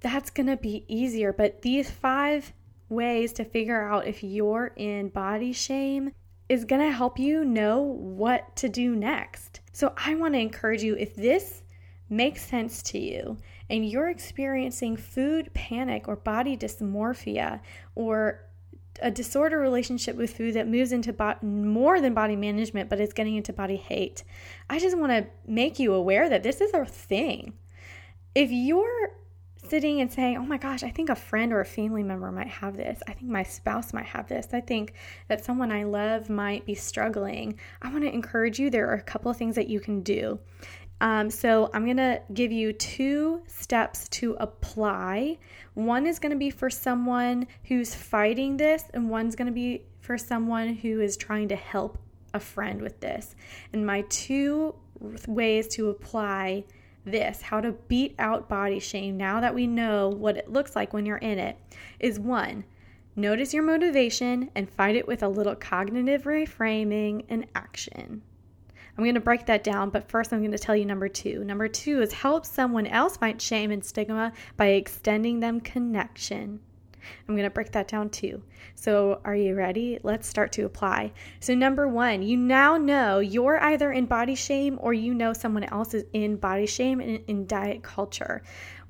that's 0.00 0.30
going 0.30 0.46
to 0.46 0.56
be 0.56 0.84
easier. 0.88 1.32
But 1.32 1.62
these 1.62 1.90
five 1.90 2.52
ways 2.88 3.32
to 3.34 3.44
figure 3.44 3.88
out 3.88 4.06
if 4.06 4.22
you're 4.22 4.72
in 4.76 5.08
body 5.08 5.52
shame 5.52 6.12
is 6.48 6.64
going 6.64 6.82
to 6.82 6.96
help 6.96 7.18
you 7.18 7.44
know 7.44 7.80
what 7.80 8.54
to 8.56 8.68
do 8.68 8.94
next. 8.94 9.60
So 9.72 9.92
I 9.96 10.14
want 10.14 10.34
to 10.34 10.40
encourage 10.40 10.82
you 10.82 10.96
if 10.96 11.16
this 11.16 11.62
makes 12.08 12.46
sense 12.46 12.82
to 12.82 12.98
you 12.98 13.36
and 13.68 13.88
you're 13.88 14.10
experiencing 14.10 14.96
food 14.96 15.52
panic 15.54 16.06
or 16.06 16.14
body 16.14 16.56
dysmorphia 16.56 17.60
or 17.96 18.44
a 19.02 19.10
disorder 19.10 19.58
relationship 19.58 20.16
with 20.16 20.34
food 20.36 20.54
that 20.54 20.68
moves 20.68 20.92
into 20.92 21.12
bo- 21.12 21.34
more 21.42 22.00
than 22.00 22.14
body 22.14 22.36
management 22.36 22.88
but 22.88 23.00
is 23.00 23.12
getting 23.12 23.34
into 23.34 23.52
body 23.52 23.76
hate. 23.76 24.22
I 24.70 24.78
just 24.78 24.96
want 24.96 25.12
to 25.12 25.26
make 25.46 25.78
you 25.78 25.92
aware 25.92 26.28
that 26.28 26.42
this 26.42 26.60
is 26.60 26.72
a 26.72 26.84
thing. 26.84 27.54
If 28.34 28.50
you're 28.50 29.10
sitting 29.68 30.00
and 30.00 30.12
saying, 30.12 30.36
oh 30.36 30.44
my 30.46 30.58
gosh, 30.58 30.82
I 30.82 30.90
think 30.90 31.08
a 31.08 31.14
friend 31.14 31.52
or 31.52 31.60
a 31.60 31.64
family 31.64 32.02
member 32.02 32.30
might 32.32 32.48
have 32.48 32.76
this. 32.76 33.02
I 33.06 33.12
think 33.12 33.30
my 33.30 33.42
spouse 33.42 33.92
might 33.92 34.06
have 34.06 34.28
this. 34.28 34.48
I 34.52 34.60
think 34.60 34.94
that 35.28 35.44
someone 35.44 35.72
I 35.72 35.84
love 35.84 36.30
might 36.30 36.64
be 36.66 36.74
struggling. 36.74 37.58
I 37.82 37.90
want 37.90 38.04
to 38.04 38.12
encourage 38.12 38.58
you. 38.58 38.70
There 38.70 38.88
are 38.88 38.94
a 38.94 39.02
couple 39.02 39.30
of 39.30 39.36
things 39.36 39.54
that 39.56 39.68
you 39.68 39.80
can 39.80 40.02
do. 40.02 40.38
Um, 41.00 41.28
so, 41.28 41.68
I'm 41.74 41.84
going 41.84 41.98
to 41.98 42.22
give 42.32 42.52
you 42.52 42.72
two 42.72 43.42
steps 43.46 44.08
to 44.10 44.34
apply. 44.40 45.36
One 45.74 46.06
is 46.06 46.18
going 46.18 46.32
to 46.32 46.38
be 46.38 46.48
for 46.48 46.70
someone 46.70 47.46
who's 47.64 47.94
fighting 47.94 48.56
this, 48.56 48.84
and 48.94 49.10
one's 49.10 49.36
going 49.36 49.46
to 49.46 49.52
be 49.52 49.82
for 50.00 50.16
someone 50.16 50.74
who 50.74 51.00
is 51.02 51.18
trying 51.18 51.48
to 51.48 51.56
help 51.56 51.98
a 52.32 52.40
friend 52.40 52.80
with 52.80 53.00
this. 53.00 53.34
And 53.74 53.84
my 53.84 54.04
two 54.08 54.74
ways 55.26 55.68
to 55.68 55.90
apply 55.90 56.64
this, 57.06 57.40
how 57.40 57.60
to 57.62 57.72
beat 57.72 58.14
out 58.18 58.48
body 58.48 58.78
shame 58.78 59.16
now 59.16 59.40
that 59.40 59.54
we 59.54 59.66
know 59.66 60.08
what 60.08 60.36
it 60.36 60.52
looks 60.52 60.76
like 60.76 60.92
when 60.92 61.06
you're 61.06 61.16
in 61.16 61.38
it, 61.38 61.56
is 61.98 62.20
one, 62.20 62.64
notice 63.14 63.54
your 63.54 63.62
motivation 63.62 64.50
and 64.54 64.68
fight 64.68 64.96
it 64.96 65.08
with 65.08 65.22
a 65.22 65.28
little 65.28 65.54
cognitive 65.54 66.24
reframing 66.24 67.24
and 67.30 67.46
action. 67.54 68.20
I'm 68.98 69.04
going 69.04 69.14
to 69.14 69.20
break 69.20 69.46
that 69.46 69.62
down, 69.62 69.90
but 69.90 70.10
first 70.10 70.32
I'm 70.32 70.40
going 70.40 70.52
to 70.52 70.58
tell 70.58 70.76
you 70.76 70.86
number 70.86 71.08
two. 71.08 71.44
Number 71.44 71.68
two 71.68 72.00
is 72.00 72.12
help 72.12 72.46
someone 72.46 72.86
else 72.86 73.16
fight 73.16 73.40
shame 73.40 73.70
and 73.70 73.84
stigma 73.84 74.32
by 74.56 74.68
extending 74.68 75.40
them 75.40 75.60
connection. 75.60 76.60
I'm 77.28 77.34
going 77.34 77.44
to 77.44 77.50
break 77.50 77.72
that 77.72 77.88
down 77.88 78.10
too. 78.10 78.42
So, 78.74 79.20
are 79.24 79.36
you 79.36 79.54
ready? 79.54 79.98
Let's 80.02 80.28
start 80.28 80.52
to 80.52 80.64
apply. 80.64 81.12
So, 81.40 81.54
number 81.54 81.88
one, 81.88 82.22
you 82.22 82.36
now 82.36 82.76
know 82.76 83.18
you're 83.18 83.62
either 83.62 83.92
in 83.92 84.06
body 84.06 84.34
shame 84.34 84.78
or 84.80 84.92
you 84.92 85.14
know 85.14 85.32
someone 85.32 85.64
else 85.64 85.94
is 85.94 86.04
in 86.12 86.36
body 86.36 86.66
shame 86.66 87.00
in, 87.00 87.22
in 87.26 87.46
diet 87.46 87.82
culture. 87.82 88.42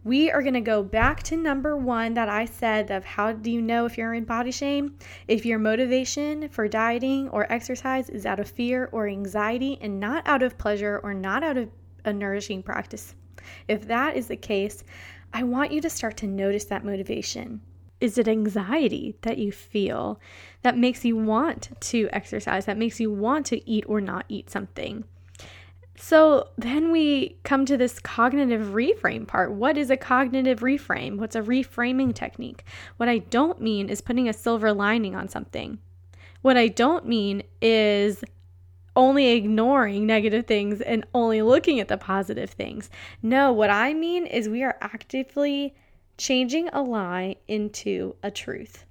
We 0.07 0.31
are 0.31 0.41
going 0.41 0.55
to 0.55 0.61
go 0.61 0.85
back 0.85 1.25
to 1.25 1.37
number 1.37 1.77
one 1.77 2.15
that 2.15 2.29
I 2.29 2.45
said 2.45 2.93
of 2.93 3.05
how 3.05 3.33
do 3.33 3.51
you 3.51 3.61
know 3.61 3.87
if 3.87 3.99
you're 3.99 4.15
in 4.15 4.23
body 4.23 4.53
shame? 4.53 4.97
If 5.27 5.45
your 5.45 5.59
motivation 5.59 6.49
for 6.49 6.69
dieting 6.69 7.29
or 7.31 7.53
exercise 7.53 8.09
is 8.09 8.25
out 8.25 8.39
of 8.39 8.49
fear 8.49 8.89
or 8.93 9.09
anxiety 9.09 9.79
and 9.81 9.99
not 9.99 10.25
out 10.29 10.45
of 10.45 10.59
pleasure 10.59 11.01
or 11.03 11.13
not 11.13 11.43
out 11.43 11.57
of 11.57 11.71
a 12.05 12.13
nourishing 12.13 12.63
practice. 12.63 13.17
If 13.67 13.89
that 13.89 14.17
is 14.17 14.29
the 14.29 14.37
case, 14.37 14.85
I 15.33 15.43
want 15.43 15.73
you 15.73 15.81
to 15.81 15.91
start 15.91 16.17
to 16.19 16.29
notice 16.29 16.67
that 16.67 16.85
motivation. 16.85 17.61
Is 18.01 18.19
it 18.19 18.29
anxiety 18.29 19.17
that 19.23 19.39
you 19.39 19.51
feel 19.53 20.21
that 20.63 20.77
makes 20.77 21.05
you 21.05 21.17
want 21.17 21.71
to 21.81 22.09
exercise, 22.13 22.67
that 22.67 22.77
makes 22.77 23.01
you 23.01 23.11
want 23.11 23.47
to 23.47 23.69
eat 23.69 23.85
or 23.89 24.01
not 24.01 24.27
eat 24.29 24.51
something? 24.51 25.05
So 25.99 26.49
then 26.59 26.93
we 26.93 27.39
come 27.43 27.65
to 27.67 27.77
this 27.77 27.99
cognitive 27.99 28.69
reframe 28.69 29.27
part. 29.27 29.53
What 29.53 29.79
is 29.79 29.91
a 29.91 29.97
cognitive 29.97 30.61
reframe? 30.61 31.17
What's 31.17 31.37
a 31.37 31.41
reframing 31.41 32.15
technique? 32.15 32.65
What 32.99 33.09
I 33.09 33.19
don't 33.19 33.63
mean 33.63 33.89
is 33.89 34.03
putting 34.03 34.29
a 34.29 34.35
silver 34.35 34.75
lining 34.75 35.15
on 35.15 35.29
something. 35.29 35.79
What 36.43 36.59
I 36.59 36.69
don't 36.69 37.07
mean 37.07 37.43
is 37.63 38.23
only 38.95 39.29
ignoring 39.29 40.07
negative 40.07 40.47
things 40.47 40.81
and 40.81 41.07
only 41.15 41.43
looking 41.43 41.81
at 41.81 41.89
the 41.89 41.97
positive 41.97 42.51
things. 42.51 42.91
No, 43.23 43.53
what 43.53 43.71
I 43.71 43.95
mean 43.95 44.27
is 44.27 44.49
we 44.49 44.63
are 44.63 44.77
actively 44.81 45.75
changing 46.17 46.69
a 46.69 46.83
lie 46.83 47.37
into 47.47 48.17
a 48.23 48.31
truth. 48.31 48.85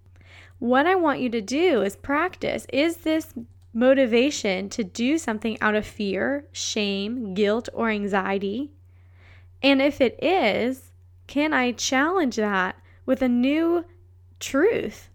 What 0.60 0.86
I 0.86 0.96
want 0.96 1.20
you 1.20 1.30
to 1.30 1.42
do 1.42 1.82
is 1.82 1.96
practice. 1.96 2.66
Is 2.72 2.98
this 2.98 3.34
motivation 3.74 4.70
to 4.70 4.84
do 4.84 5.18
something 5.18 5.58
out 5.62 5.76
of 5.76 5.86
fear, 5.86 6.46
shame, 6.52 7.34
guilt, 7.34 7.68
or 7.74 7.90
anxiety? 7.90 8.72
And 9.62 9.82
if 9.82 10.00
it 10.00 10.18
is, 10.24 10.92
can 11.28 11.54
I 11.54 11.72
challenge 11.72 12.36
that 12.38 12.78
with 13.06 13.22
a 13.22 13.28
new 13.28 13.86
truth? 14.40 15.10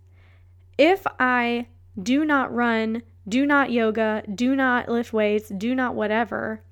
If 0.77 1.07
I 1.19 1.69
do 2.01 2.25
not 2.25 2.55
run, 2.55 3.03
do 3.29 3.47
not 3.47 3.71
yoga, 3.71 4.23
do 4.35 4.57
not 4.57 4.89
lift 4.89 5.13
weights, 5.13 5.51
do 5.51 5.75
not 5.75 5.95
whatever, 5.95 6.63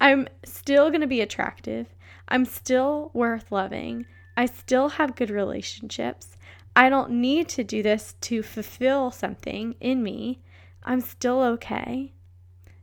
I'm 0.00 0.28
still 0.44 0.88
going 0.88 1.02
to 1.02 1.06
be 1.06 1.20
attractive. 1.20 1.86
I'm 2.28 2.44
still 2.44 3.10
worth 3.12 3.52
loving. 3.52 4.06
I 4.36 4.46
still 4.46 4.90
have 4.90 5.16
good 5.16 5.30
relationships. 5.30 6.36
I 6.74 6.88
don't 6.90 7.10
need 7.10 7.48
to 7.50 7.64
do 7.64 7.82
this 7.82 8.14
to 8.22 8.42
fulfill 8.42 9.10
something 9.10 9.76
in 9.80 10.02
me. 10.02 10.40
I'm 10.84 11.00
still 11.00 11.42
okay. 11.42 12.12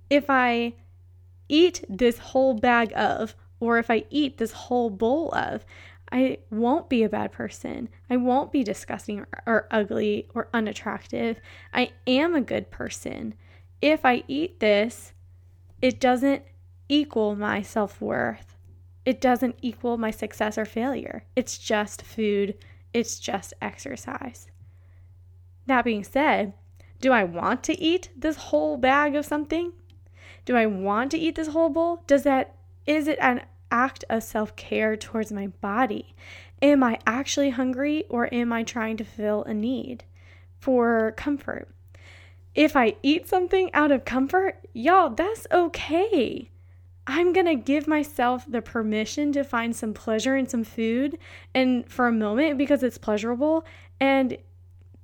If 0.09 0.29
I 0.29 0.73
eat 1.47 1.83
this 1.87 2.17
whole 2.17 2.55
bag 2.55 2.91
of, 2.95 3.35
or 3.59 3.77
if 3.77 3.89
I 3.89 4.05
eat 4.09 4.37
this 4.37 4.51
whole 4.51 4.89
bowl 4.89 5.33
of, 5.33 5.63
I 6.11 6.39
won't 6.51 6.89
be 6.89 7.03
a 7.03 7.09
bad 7.09 7.31
person. 7.31 7.89
I 8.09 8.17
won't 8.17 8.51
be 8.51 8.63
disgusting 8.63 9.21
or, 9.21 9.27
or, 9.45 9.67
ugly 9.71 10.27
or 10.35 10.47
unattractive. 10.53 11.39
I 11.73 11.91
am 12.05 12.35
a 12.35 12.41
good 12.41 12.69
person. 12.69 13.33
If 13.81 14.05
I 14.05 14.23
eat 14.27 14.59
this, 14.59 15.13
it 15.81 15.99
doesn't 15.99 16.43
equal 16.87 17.35
my 17.35 17.61
self 17.61 17.99
worth. 17.99 18.52
It 19.05 19.19
doesn't 19.19 19.57
equal 19.61 19.97
my 19.97 20.11
success 20.11 20.57
or 20.57 20.65
failure. 20.65 21.25
It's 21.35 21.57
just 21.57 22.01
food, 22.01 22.55
it's 22.93 23.19
just 23.19 23.53
exercise. 23.61 24.47
That 25.65 25.85
being 25.85 26.03
said, 26.03 26.53
do 27.01 27.11
I 27.11 27.23
want 27.23 27.63
to 27.63 27.79
eat 27.79 28.09
this 28.15 28.37
whole 28.37 28.77
bag 28.77 29.15
of 29.15 29.25
something? 29.25 29.73
Do 30.45 30.55
I 30.55 30.65
want 30.65 31.11
to 31.11 31.17
eat 31.17 31.35
this 31.35 31.49
whole 31.49 31.69
bowl? 31.69 32.03
Does 32.07 32.23
that 32.23 32.55
is 32.85 33.07
it 33.07 33.17
an 33.21 33.41
act 33.71 34.03
of 34.09 34.23
self-care 34.23 34.95
towards 34.97 35.31
my 35.31 35.47
body? 35.47 36.15
Am 36.61 36.83
I 36.83 36.99
actually 37.07 37.49
hungry 37.51 38.05
or 38.09 38.33
am 38.33 38.53
I 38.53 38.63
trying 38.63 38.97
to 38.97 39.03
fill 39.03 39.43
a 39.43 39.53
need 39.53 40.03
for 40.59 41.13
comfort? 41.17 41.69
If 42.55 42.75
I 42.75 42.95
eat 43.01 43.27
something 43.27 43.73
out 43.73 43.91
of 43.91 44.05
comfort, 44.05 44.67
y'all, 44.73 45.09
that's 45.09 45.47
okay. 45.51 46.51
I'm 47.05 47.33
going 47.33 47.47
to 47.47 47.55
give 47.55 47.87
myself 47.87 48.45
the 48.47 48.61
permission 48.61 49.33
to 49.33 49.43
find 49.43 49.75
some 49.75 49.93
pleasure 49.93 50.37
in 50.37 50.47
some 50.47 50.63
food 50.63 51.17
and 51.53 51.89
for 51.91 52.07
a 52.07 52.13
moment 52.13 52.57
because 52.57 52.81
it's 52.81 52.97
pleasurable 52.97 53.65
and 53.99 54.37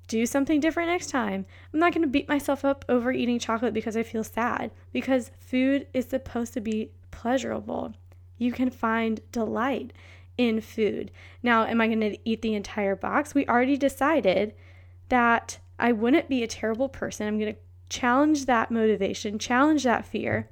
do 0.08 0.26
something 0.26 0.60
different 0.60 0.90
next 0.90 1.10
time. 1.10 1.46
I'm 1.74 1.80
not 1.80 1.94
going 1.94 2.02
to 2.02 2.08
beat 2.08 2.30
myself 2.30 2.64
up 2.64 2.86
over 2.88 3.12
eating 3.12 3.38
chocolate 3.38 3.74
because 3.74 3.98
I 3.98 4.04
feel 4.04 4.24
sad 4.24 4.72
because 4.94 5.32
food 5.40 5.88
is 5.94 6.06
supposed 6.06 6.54
to 6.54 6.62
be 6.62 6.92
pleasurable. 7.12 7.94
You 8.38 8.54
can 8.54 8.70
find 8.70 9.20
delight 9.32 9.92
in 10.38 10.62
food. 10.62 11.12
Now, 11.44 11.66
am 11.66 11.82
I 11.82 11.88
going 11.88 12.00
to 12.00 12.18
eat 12.24 12.42
the 12.42 12.56
entire 12.56 12.96
box? 12.96 13.36
We 13.36 13.46
already 13.46 13.78
decided 13.78 14.56
that 15.10 15.60
I 15.78 15.92
wouldn't 15.92 16.30
be 16.30 16.44
a 16.44 16.48
terrible 16.48 16.88
person. 16.88 17.28
I'm 17.28 17.40
going 17.40 17.54
to 17.54 17.60
challenge 17.90 18.46
that 18.46 18.72
motivation, 18.72 19.38
challenge 19.38 19.84
that 19.84 20.06
fear 20.06 20.50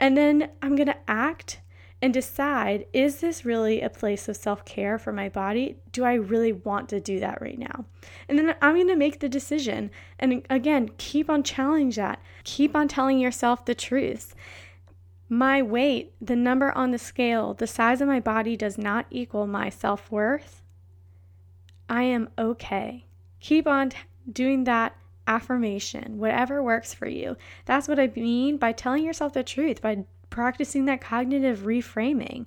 and 0.00 0.16
then 0.16 0.50
I'm 0.62 0.74
going 0.74 0.88
to 0.88 0.96
act 1.06 1.60
and 2.02 2.14
decide 2.14 2.86
is 2.94 3.20
this 3.20 3.44
really 3.44 3.82
a 3.82 3.90
place 3.90 4.28
of 4.28 4.36
self 4.36 4.64
care 4.64 4.98
for 4.98 5.12
my 5.12 5.28
body? 5.28 5.76
Do 5.92 6.04
I 6.04 6.14
really 6.14 6.52
want 6.52 6.88
to 6.88 7.00
do 7.00 7.20
that 7.20 7.42
right 7.42 7.58
now? 7.58 7.84
And 8.28 8.38
then 8.38 8.54
I'm 8.62 8.74
going 8.74 8.88
to 8.88 8.96
make 8.96 9.20
the 9.20 9.28
decision. 9.28 9.90
And 10.18 10.44
again, 10.48 10.90
keep 10.96 11.28
on 11.28 11.42
challenging 11.42 12.02
that. 12.02 12.22
Keep 12.44 12.74
on 12.74 12.88
telling 12.88 13.18
yourself 13.18 13.64
the 13.64 13.74
truth. 13.74 14.34
My 15.28 15.62
weight, 15.62 16.14
the 16.20 16.34
number 16.34 16.72
on 16.72 16.90
the 16.90 16.98
scale, 16.98 17.54
the 17.54 17.66
size 17.66 18.00
of 18.00 18.08
my 18.08 18.18
body 18.18 18.56
does 18.56 18.78
not 18.78 19.06
equal 19.10 19.46
my 19.46 19.68
self 19.68 20.10
worth. 20.10 20.62
I 21.88 22.04
am 22.04 22.30
okay. 22.38 23.04
Keep 23.40 23.66
on 23.66 23.92
doing 24.32 24.64
that 24.64 24.96
affirmation, 25.30 26.18
whatever 26.18 26.60
works 26.60 26.92
for 26.92 27.06
you. 27.06 27.36
That's 27.64 27.86
what 27.86 28.00
I 28.00 28.08
mean 28.16 28.56
by 28.56 28.72
telling 28.72 29.04
yourself 29.04 29.32
the 29.32 29.44
truth, 29.44 29.80
by 29.80 30.04
practicing 30.28 30.86
that 30.86 31.00
cognitive 31.00 31.60
reframing. 31.60 32.46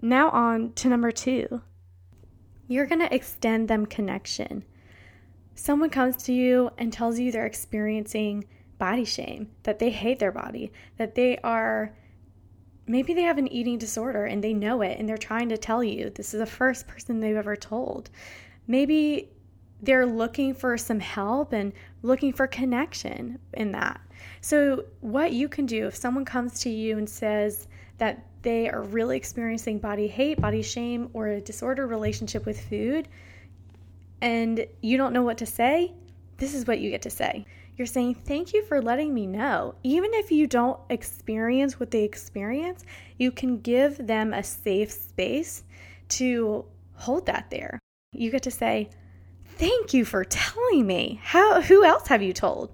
Now, 0.00 0.30
on 0.30 0.72
to 0.74 0.88
number 0.88 1.12
two. 1.12 1.60
You're 2.66 2.86
going 2.86 3.00
to 3.00 3.14
extend 3.14 3.68
them 3.68 3.84
connection. 3.84 4.64
Someone 5.54 5.90
comes 5.90 6.16
to 6.24 6.32
you 6.32 6.70
and 6.78 6.92
tells 6.92 7.18
you 7.18 7.30
they're 7.30 7.46
experiencing 7.46 8.44
body 8.78 9.04
shame, 9.04 9.50
that 9.64 9.78
they 9.78 9.90
hate 9.90 10.20
their 10.20 10.32
body, 10.32 10.72
that 10.96 11.14
they 11.14 11.36
are 11.38 11.94
maybe 12.86 13.12
they 13.12 13.22
have 13.22 13.36
an 13.36 13.52
eating 13.52 13.76
disorder 13.76 14.24
and 14.24 14.42
they 14.42 14.54
know 14.54 14.80
it 14.80 14.98
and 14.98 15.06
they're 15.06 15.18
trying 15.18 15.50
to 15.50 15.58
tell 15.58 15.84
you 15.84 16.08
this 16.08 16.32
is 16.32 16.40
the 16.40 16.46
first 16.46 16.86
person 16.86 17.20
they've 17.20 17.36
ever 17.36 17.56
told. 17.56 18.08
Maybe 18.66 19.28
they're 19.82 20.06
looking 20.06 20.54
for 20.54 20.76
some 20.76 21.00
help 21.00 21.52
and 21.52 21.72
looking 22.02 22.32
for 22.32 22.46
connection 22.46 23.38
in 23.54 23.72
that. 23.72 24.00
So, 24.40 24.84
what 25.00 25.32
you 25.32 25.48
can 25.48 25.66
do 25.66 25.86
if 25.86 25.94
someone 25.94 26.24
comes 26.24 26.60
to 26.60 26.70
you 26.70 26.98
and 26.98 27.08
says 27.08 27.68
that 27.98 28.24
they 28.42 28.68
are 28.68 28.82
really 28.82 29.16
experiencing 29.16 29.78
body 29.78 30.06
hate, 30.06 30.40
body 30.40 30.62
shame, 30.62 31.10
or 31.12 31.28
a 31.28 31.40
disordered 31.40 31.90
relationship 31.90 32.46
with 32.46 32.60
food, 32.68 33.08
and 34.20 34.66
you 34.80 34.96
don't 34.96 35.12
know 35.12 35.22
what 35.22 35.38
to 35.38 35.46
say, 35.46 35.92
this 36.38 36.54
is 36.54 36.66
what 36.66 36.80
you 36.80 36.90
get 36.90 37.02
to 37.02 37.10
say. 37.10 37.46
You're 37.76 37.86
saying, 37.86 38.16
Thank 38.16 38.52
you 38.52 38.64
for 38.64 38.82
letting 38.82 39.14
me 39.14 39.26
know. 39.26 39.74
Even 39.84 40.10
if 40.14 40.32
you 40.32 40.46
don't 40.46 40.80
experience 40.90 41.78
what 41.78 41.92
they 41.92 42.02
experience, 42.02 42.84
you 43.18 43.30
can 43.30 43.60
give 43.60 44.04
them 44.04 44.34
a 44.34 44.42
safe 44.42 44.90
space 44.90 45.62
to 46.10 46.64
hold 46.94 47.26
that 47.26 47.50
there. 47.50 47.78
You 48.12 48.30
get 48.30 48.42
to 48.44 48.50
say, 48.50 48.90
Thank 49.58 49.92
you 49.92 50.04
for 50.04 50.24
telling 50.24 50.86
me. 50.86 51.18
How 51.20 51.60
who 51.60 51.84
else 51.84 52.06
have 52.06 52.22
you 52.22 52.32
told? 52.32 52.72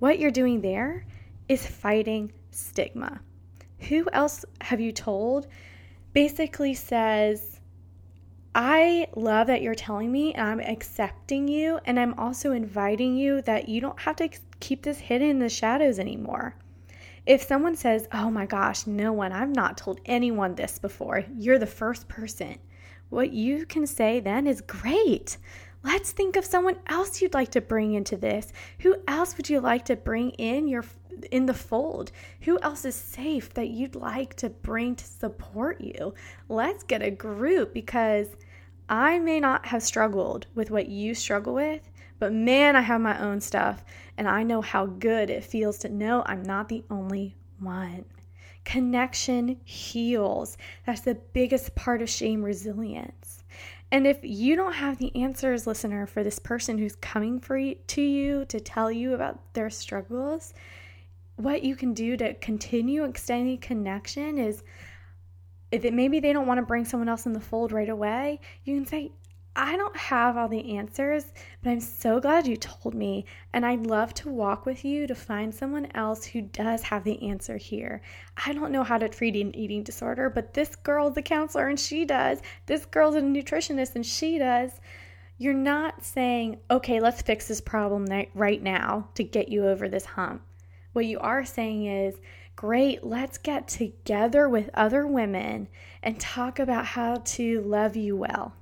What 0.00 0.18
you're 0.18 0.32
doing 0.32 0.62
there 0.62 1.06
is 1.48 1.64
fighting 1.64 2.32
stigma. 2.50 3.20
Who 3.88 4.08
else 4.12 4.44
have 4.60 4.80
you 4.80 4.90
told 4.90 5.46
basically 6.12 6.74
says 6.74 7.60
I 8.52 9.06
love 9.14 9.46
that 9.46 9.62
you're 9.62 9.76
telling 9.76 10.10
me 10.10 10.34
and 10.34 10.48
I'm 10.48 10.60
accepting 10.60 11.46
you 11.46 11.78
and 11.84 12.00
I'm 12.00 12.18
also 12.18 12.50
inviting 12.50 13.16
you 13.16 13.40
that 13.42 13.68
you 13.68 13.80
don't 13.80 14.00
have 14.00 14.16
to 14.16 14.28
keep 14.58 14.82
this 14.82 14.98
hidden 14.98 15.28
in 15.28 15.38
the 15.38 15.48
shadows 15.48 16.00
anymore. 16.00 16.56
If 17.26 17.42
someone 17.42 17.76
says, 17.76 18.08
"Oh 18.12 18.28
my 18.28 18.46
gosh, 18.46 18.88
no 18.88 19.12
one, 19.12 19.30
I've 19.30 19.54
not 19.54 19.78
told 19.78 20.00
anyone 20.04 20.56
this 20.56 20.80
before. 20.80 21.22
You're 21.38 21.60
the 21.60 21.66
first 21.66 22.08
person." 22.08 22.58
What 23.08 23.32
you 23.32 23.66
can 23.66 23.86
say 23.86 24.18
then 24.18 24.48
is, 24.48 24.60
"Great. 24.60 25.36
Let's 25.84 26.12
think 26.12 26.36
of 26.36 26.46
someone 26.46 26.78
else 26.86 27.20
you'd 27.20 27.34
like 27.34 27.50
to 27.50 27.60
bring 27.60 27.92
into 27.92 28.16
this. 28.16 28.52
Who 28.80 28.96
else 29.06 29.36
would 29.36 29.50
you 29.50 29.60
like 29.60 29.84
to 29.84 29.96
bring 29.96 30.30
in 30.30 30.66
your 30.66 30.82
in 31.30 31.44
the 31.44 31.52
fold? 31.52 32.10
Who 32.40 32.58
else 32.62 32.86
is 32.86 32.94
safe 32.94 33.52
that 33.52 33.68
you'd 33.68 33.94
like 33.94 34.34
to 34.36 34.48
bring 34.48 34.96
to 34.96 35.04
support 35.04 35.82
you? 35.82 36.14
Let's 36.48 36.84
get 36.84 37.02
a 37.02 37.10
group 37.10 37.74
because 37.74 38.28
I 38.88 39.18
may 39.18 39.40
not 39.40 39.66
have 39.66 39.82
struggled 39.82 40.46
with 40.54 40.70
what 40.70 40.88
you 40.88 41.14
struggle 41.14 41.52
with, 41.52 41.90
but 42.18 42.32
man, 42.32 42.76
I 42.76 42.80
have 42.80 43.02
my 43.02 43.20
own 43.20 43.42
stuff 43.42 43.84
and 44.16 44.26
I 44.26 44.42
know 44.42 44.62
how 44.62 44.86
good 44.86 45.28
it 45.28 45.44
feels 45.44 45.76
to 45.80 45.90
know 45.90 46.22
I'm 46.24 46.42
not 46.42 46.70
the 46.70 46.82
only 46.90 47.36
one. 47.58 48.06
Connection 48.64 49.60
heals. 49.64 50.56
That's 50.86 51.02
the 51.02 51.16
biggest 51.34 51.74
part 51.74 52.00
of 52.00 52.08
shame 52.08 52.42
resilience. 52.42 53.43
And 53.90 54.06
if 54.06 54.18
you 54.22 54.56
don't 54.56 54.72
have 54.74 54.98
the 54.98 55.14
answers, 55.14 55.66
listener, 55.66 56.06
for 56.06 56.24
this 56.24 56.38
person 56.38 56.78
who's 56.78 56.96
coming 56.96 57.38
for 57.38 57.56
you, 57.56 57.76
to 57.88 58.02
you 58.02 58.44
to 58.46 58.58
tell 58.58 58.90
you 58.90 59.14
about 59.14 59.54
their 59.54 59.70
struggles, 59.70 60.52
what 61.36 61.62
you 61.62 61.76
can 61.76 61.94
do 61.94 62.16
to 62.16 62.34
continue 62.34 63.04
extending 63.04 63.58
connection 63.58 64.38
is 64.38 64.62
if 65.70 65.84
it, 65.84 65.92
maybe 65.92 66.20
they 66.20 66.32
don't 66.32 66.46
want 66.46 66.58
to 66.58 66.66
bring 66.66 66.84
someone 66.84 67.08
else 67.08 67.26
in 67.26 67.32
the 67.32 67.40
fold 67.40 67.72
right 67.72 67.88
away, 67.88 68.40
you 68.64 68.76
can 68.76 68.86
say, 68.86 69.12
I 69.56 69.76
don't 69.76 69.96
have 69.96 70.36
all 70.36 70.48
the 70.48 70.76
answers, 70.76 71.32
but 71.62 71.70
I'm 71.70 71.80
so 71.80 72.18
glad 72.18 72.44
you 72.44 72.56
told 72.56 72.92
me. 72.92 73.24
And 73.52 73.64
I'd 73.64 73.86
love 73.86 74.12
to 74.14 74.28
walk 74.28 74.66
with 74.66 74.84
you 74.84 75.06
to 75.06 75.14
find 75.14 75.54
someone 75.54 75.86
else 75.94 76.24
who 76.24 76.42
does 76.42 76.82
have 76.82 77.04
the 77.04 77.22
answer 77.28 77.56
here. 77.56 78.02
I 78.44 78.52
don't 78.52 78.72
know 78.72 78.82
how 78.82 78.98
to 78.98 79.08
treat 79.08 79.36
an 79.36 79.54
eating 79.54 79.84
disorder, 79.84 80.28
but 80.28 80.54
this 80.54 80.74
girl's 80.74 81.16
a 81.16 81.22
counselor 81.22 81.68
and 81.68 81.78
she 81.78 82.04
does. 82.04 82.40
This 82.66 82.84
girl's 82.84 83.14
a 83.14 83.20
nutritionist 83.20 83.94
and 83.94 84.04
she 84.04 84.38
does. 84.38 84.72
You're 85.38 85.54
not 85.54 86.02
saying, 86.02 86.58
okay, 86.68 86.98
let's 86.98 87.22
fix 87.22 87.46
this 87.46 87.60
problem 87.60 88.06
right 88.34 88.62
now 88.62 89.08
to 89.14 89.22
get 89.22 89.50
you 89.50 89.68
over 89.68 89.88
this 89.88 90.04
hump. 90.04 90.42
What 90.94 91.06
you 91.06 91.20
are 91.20 91.44
saying 91.44 91.86
is, 91.86 92.16
great, 92.56 93.04
let's 93.04 93.38
get 93.38 93.68
together 93.68 94.48
with 94.48 94.70
other 94.74 95.06
women 95.06 95.68
and 96.02 96.18
talk 96.18 96.58
about 96.58 96.86
how 96.86 97.22
to 97.24 97.60
love 97.62 97.94
you 97.94 98.16
well 98.16 98.54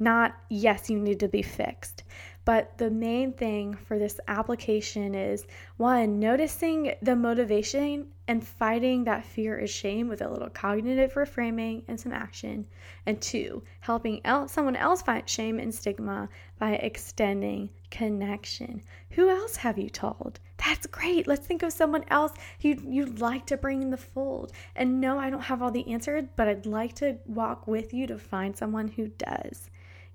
not, 0.00 0.34
yes, 0.48 0.90
you 0.90 0.98
need 0.98 1.20
to 1.20 1.28
be 1.28 1.42
fixed. 1.42 2.04
But 2.46 2.78
the 2.78 2.90
main 2.90 3.34
thing 3.34 3.74
for 3.74 3.98
this 3.98 4.18
application 4.26 5.14
is 5.14 5.46
one, 5.76 6.18
noticing 6.18 6.94
the 7.02 7.14
motivation 7.14 8.08
and 8.26 8.44
fighting 8.44 9.04
that 9.04 9.26
fear 9.26 9.60
or 9.60 9.66
shame 9.66 10.08
with 10.08 10.22
a 10.22 10.28
little 10.28 10.48
cognitive 10.48 11.12
reframing 11.12 11.84
and 11.86 12.00
some 12.00 12.12
action. 12.12 12.66
And 13.04 13.20
two, 13.20 13.62
helping 13.80 14.24
else, 14.24 14.52
someone 14.52 14.74
else 14.74 15.02
fight 15.02 15.28
shame 15.28 15.58
and 15.58 15.74
stigma 15.74 16.30
by 16.58 16.72
extending 16.72 17.68
connection. 17.90 18.82
Who 19.10 19.28
else 19.28 19.56
have 19.56 19.78
you 19.78 19.90
told? 19.90 20.40
That's 20.56 20.86
great. 20.86 21.26
Let's 21.26 21.46
think 21.46 21.62
of 21.62 21.72
someone 21.72 22.04
else 22.08 22.32
you'd, 22.60 22.80
you'd 22.80 23.20
like 23.20 23.46
to 23.46 23.58
bring 23.58 23.82
in 23.82 23.90
the 23.90 23.96
fold. 23.96 24.52
And 24.74 25.00
no, 25.00 25.18
I 25.18 25.28
don't 25.28 25.42
have 25.42 25.60
all 25.62 25.70
the 25.70 25.92
answers, 25.92 26.24
but 26.36 26.48
I'd 26.48 26.66
like 26.66 26.94
to 26.96 27.18
walk 27.26 27.66
with 27.66 27.92
you 27.92 28.06
to 28.06 28.18
find 28.18 28.56
someone 28.56 28.88
who 28.88 29.08
does. 29.08 29.70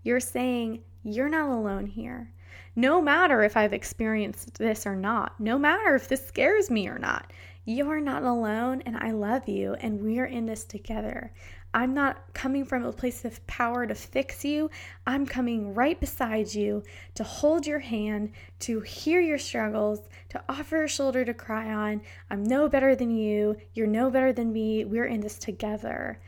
You're 0.06 0.20
saying, 0.20 0.84
You're 1.04 1.30
not 1.30 1.50
alone 1.50 1.88
here. 1.88 2.32
No 2.76 3.02
matter 3.02 3.42
if 3.42 3.58
I've 3.58 3.74
experienced 3.74 4.60
this 4.60 4.86
or 4.86 4.96
not, 4.96 5.40
no 5.40 5.58
matter 5.58 5.96
if 5.96 6.08
this 6.08 6.28
scares 6.28 6.70
me 6.70 6.88
or 6.88 7.00
not, 7.00 7.34
you 7.66 7.90
are 7.90 8.00
not 8.00 8.22
alone 8.22 8.84
and 8.86 8.96
I 8.98 9.10
love 9.10 9.50
you 9.50 9.74
and 9.74 10.00
we're 10.00 10.28
in 10.28 10.46
this 10.46 10.64
together. 10.64 11.34
I'm 11.74 11.96
not 11.96 12.36
coming 12.36 12.66
from 12.66 12.86
a 12.86 12.94
place 12.94 13.26
of 13.26 13.46
power 13.48 13.88
to 13.88 13.96
fix 13.96 14.46
you. 14.46 14.70
I'm 15.08 15.26
coming 15.26 15.74
right 15.74 16.00
beside 16.00 16.54
you 16.54 16.84
to 17.16 17.24
hold 17.24 17.66
your 17.66 17.80
hand, 17.80 18.32
to 18.60 18.82
hear 18.82 19.20
your 19.20 19.40
struggles, 19.40 20.02
to 20.30 20.44
offer 20.48 20.84
a 20.84 20.88
shoulder 20.88 21.26
to 21.26 21.34
cry 21.34 21.74
on. 21.74 22.04
I'm 22.30 22.44
no 22.44 22.70
better 22.70 22.96
than 22.96 23.10
you. 23.10 23.58
You're 23.74 23.88
no 23.88 24.12
better 24.12 24.32
than 24.32 24.54
me. 24.54 24.86
We're 24.86 25.08
in 25.08 25.22
this 25.22 25.40
together. 25.40 26.20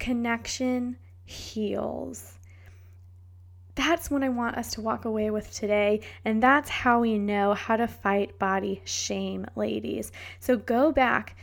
Connection 0.00 0.96
heals. 1.24 2.35
That's 3.76 4.10
what 4.10 4.24
I 4.24 4.30
want 4.30 4.56
us 4.56 4.70
to 4.72 4.80
walk 4.80 5.04
away 5.04 5.30
with 5.30 5.52
today. 5.52 6.00
And 6.24 6.42
that's 6.42 6.70
how 6.70 7.00
we 7.00 7.18
know 7.18 7.52
how 7.52 7.76
to 7.76 7.86
fight 7.86 8.38
body 8.38 8.80
shame, 8.84 9.46
ladies. 9.54 10.12
So 10.40 10.56
go 10.56 10.90
back, 10.92 11.36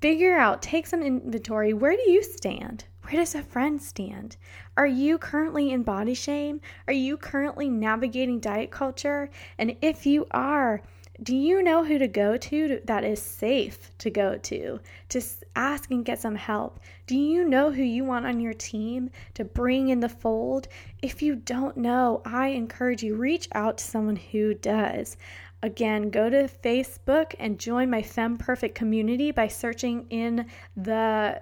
figure 0.00 0.36
out, 0.36 0.62
take 0.62 0.86
some 0.86 1.02
inventory. 1.02 1.74
Where 1.74 1.96
do 1.96 2.10
you 2.10 2.22
stand? 2.22 2.84
Where 3.02 3.14
does 3.14 3.34
a 3.34 3.42
friend 3.42 3.82
stand? 3.82 4.36
Are 4.76 4.86
you 4.86 5.18
currently 5.18 5.72
in 5.72 5.82
body 5.82 6.14
shame? 6.14 6.60
Are 6.86 6.92
you 6.92 7.16
currently 7.16 7.68
navigating 7.68 8.38
diet 8.38 8.70
culture? 8.70 9.28
And 9.58 9.76
if 9.82 10.06
you 10.06 10.28
are, 10.30 10.82
do 11.22 11.36
you 11.36 11.62
know 11.62 11.84
who 11.84 11.98
to 11.98 12.08
go 12.08 12.36
to 12.36 12.80
that 12.84 13.04
is 13.04 13.20
safe 13.20 13.96
to 13.98 14.10
go 14.10 14.38
to 14.38 14.80
to 15.10 15.22
ask 15.54 15.90
and 15.90 16.04
get 16.04 16.18
some 16.18 16.34
help? 16.34 16.80
Do 17.06 17.16
you 17.16 17.44
know 17.44 17.70
who 17.70 17.82
you 17.82 18.04
want 18.04 18.26
on 18.26 18.40
your 18.40 18.54
team 18.54 19.10
to 19.34 19.44
bring 19.44 19.88
in 19.88 20.00
the 20.00 20.08
fold? 20.08 20.68
If 21.02 21.22
you 21.22 21.36
don't 21.36 21.76
know 21.76 22.22
i 22.24 22.48
encourage 22.48 23.02
you 23.02 23.14
reach 23.14 23.48
out 23.52 23.78
to 23.78 23.84
someone 23.84 24.16
who 24.16 24.54
does. 24.54 25.16
Again 25.62 26.10
go 26.10 26.28
to 26.28 26.48
facebook 26.48 27.34
and 27.38 27.58
join 27.58 27.90
my 27.90 28.02
fem 28.02 28.38
perfect 28.38 28.74
community 28.74 29.30
by 29.30 29.48
searching 29.48 30.06
in 30.10 30.46
the 30.76 31.40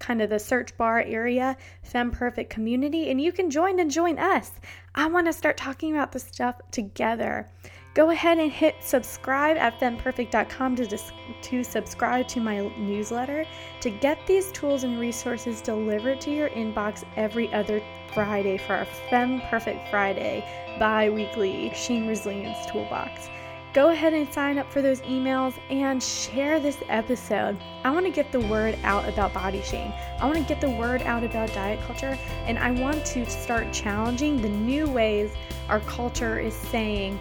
kind 0.00 0.22
of 0.22 0.30
the 0.30 0.38
search 0.38 0.74
bar 0.78 1.02
area, 1.02 1.58
Fem 1.82 2.10
Perfect 2.10 2.48
Community, 2.48 3.10
and 3.10 3.20
you 3.20 3.32
can 3.32 3.50
join 3.50 3.78
and 3.78 3.90
join 3.90 4.18
us. 4.18 4.50
I 4.94 5.06
want 5.08 5.26
to 5.26 5.32
start 5.34 5.58
talking 5.58 5.92
about 5.92 6.12
this 6.12 6.24
stuff 6.24 6.58
together 6.70 7.50
go 7.94 8.10
ahead 8.10 8.38
and 8.38 8.52
hit 8.52 8.76
subscribe 8.80 9.56
at 9.56 9.80
femperfect.com 9.80 10.76
to, 10.76 10.86
dis- 10.86 11.12
to 11.42 11.64
subscribe 11.64 12.28
to 12.28 12.40
my 12.40 12.68
newsletter 12.76 13.44
to 13.80 13.90
get 13.90 14.24
these 14.26 14.52
tools 14.52 14.84
and 14.84 15.00
resources 15.00 15.60
delivered 15.60 16.20
to 16.20 16.30
your 16.30 16.48
inbox 16.50 17.04
every 17.16 17.52
other 17.52 17.82
Friday 18.14 18.58
for 18.58 18.74
our 18.74 18.84
Fem 19.08 19.40
Perfect 19.50 19.88
Friday 19.90 20.44
bi 20.78 21.10
weekly 21.10 21.72
Shame 21.74 22.06
Resilience 22.06 22.58
Toolbox. 22.70 23.28
Go 23.72 23.90
ahead 23.90 24.14
and 24.14 24.32
sign 24.32 24.58
up 24.58 24.72
for 24.72 24.82
those 24.82 25.00
emails 25.02 25.56
and 25.70 26.02
share 26.02 26.58
this 26.58 26.78
episode. 26.88 27.56
I 27.84 27.90
want 27.90 28.04
to 28.04 28.10
get 28.10 28.32
the 28.32 28.40
word 28.40 28.76
out 28.82 29.08
about 29.08 29.32
body 29.32 29.62
shame. 29.62 29.92
I 30.18 30.26
want 30.26 30.38
to 30.38 30.44
get 30.44 30.60
the 30.60 30.70
word 30.70 31.02
out 31.02 31.22
about 31.22 31.52
diet 31.54 31.80
culture, 31.86 32.18
and 32.46 32.58
I 32.58 32.72
want 32.72 33.06
to 33.06 33.24
start 33.30 33.72
challenging 33.72 34.42
the 34.42 34.48
new 34.48 34.90
ways 34.90 35.30
our 35.68 35.78
culture 35.80 36.40
is 36.40 36.52
saying 36.52 37.20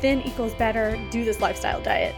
thin 0.00 0.22
equals 0.22 0.54
better, 0.54 0.98
do 1.10 1.24
this 1.24 1.40
lifestyle 1.40 1.80
diet. 1.80 2.14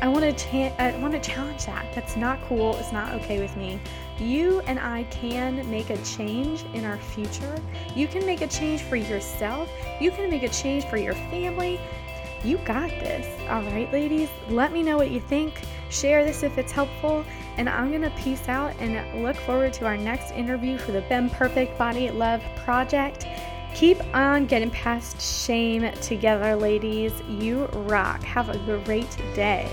I 0.00 0.06
want 0.06 0.24
to 0.24 0.32
cha- 0.32 0.74
I 0.78 0.96
want 0.98 1.12
to 1.14 1.20
challenge 1.20 1.66
that. 1.66 1.92
That's 1.92 2.16
not 2.16 2.40
cool. 2.42 2.76
It's 2.76 2.92
not 2.92 3.12
okay 3.14 3.40
with 3.40 3.56
me. 3.56 3.80
You 4.18 4.60
and 4.60 4.78
I 4.78 5.04
can 5.04 5.68
make 5.68 5.90
a 5.90 5.96
change 6.04 6.64
in 6.72 6.84
our 6.84 6.98
future. 6.98 7.56
You 7.96 8.06
can 8.06 8.24
make 8.24 8.40
a 8.40 8.46
change 8.46 8.82
for 8.82 8.96
yourself. 8.96 9.68
You 10.00 10.12
can 10.12 10.30
make 10.30 10.44
a 10.44 10.48
change 10.48 10.84
for 10.84 10.98
your 10.98 11.14
family. 11.14 11.80
You 12.44 12.58
got 12.58 12.90
this. 12.90 13.26
All 13.48 13.62
right, 13.62 13.92
ladies. 13.92 14.28
Let 14.48 14.72
me 14.72 14.84
know 14.84 14.96
what 14.96 15.10
you 15.10 15.18
think. 15.20 15.60
Share 15.90 16.24
this 16.24 16.44
if 16.44 16.58
it's 16.58 16.70
helpful. 16.70 17.24
And 17.56 17.68
I'm 17.68 17.90
going 17.90 18.02
to 18.02 18.10
peace 18.10 18.48
out 18.48 18.74
and 18.78 19.22
look 19.24 19.34
forward 19.34 19.72
to 19.74 19.86
our 19.86 19.96
next 19.96 20.30
interview 20.30 20.78
for 20.78 20.92
the 20.92 21.02
Fem 21.02 21.28
Perfect 21.30 21.76
Body 21.76 22.08
Love 22.10 22.42
Project. 22.64 23.26
Keep 23.74 24.02
on 24.14 24.46
getting 24.46 24.70
past 24.70 25.20
shame 25.20 25.90
together, 26.00 26.56
ladies. 26.56 27.12
You 27.28 27.66
rock. 27.66 28.22
Have 28.22 28.48
a 28.48 28.58
great 28.84 29.16
day. 29.34 29.70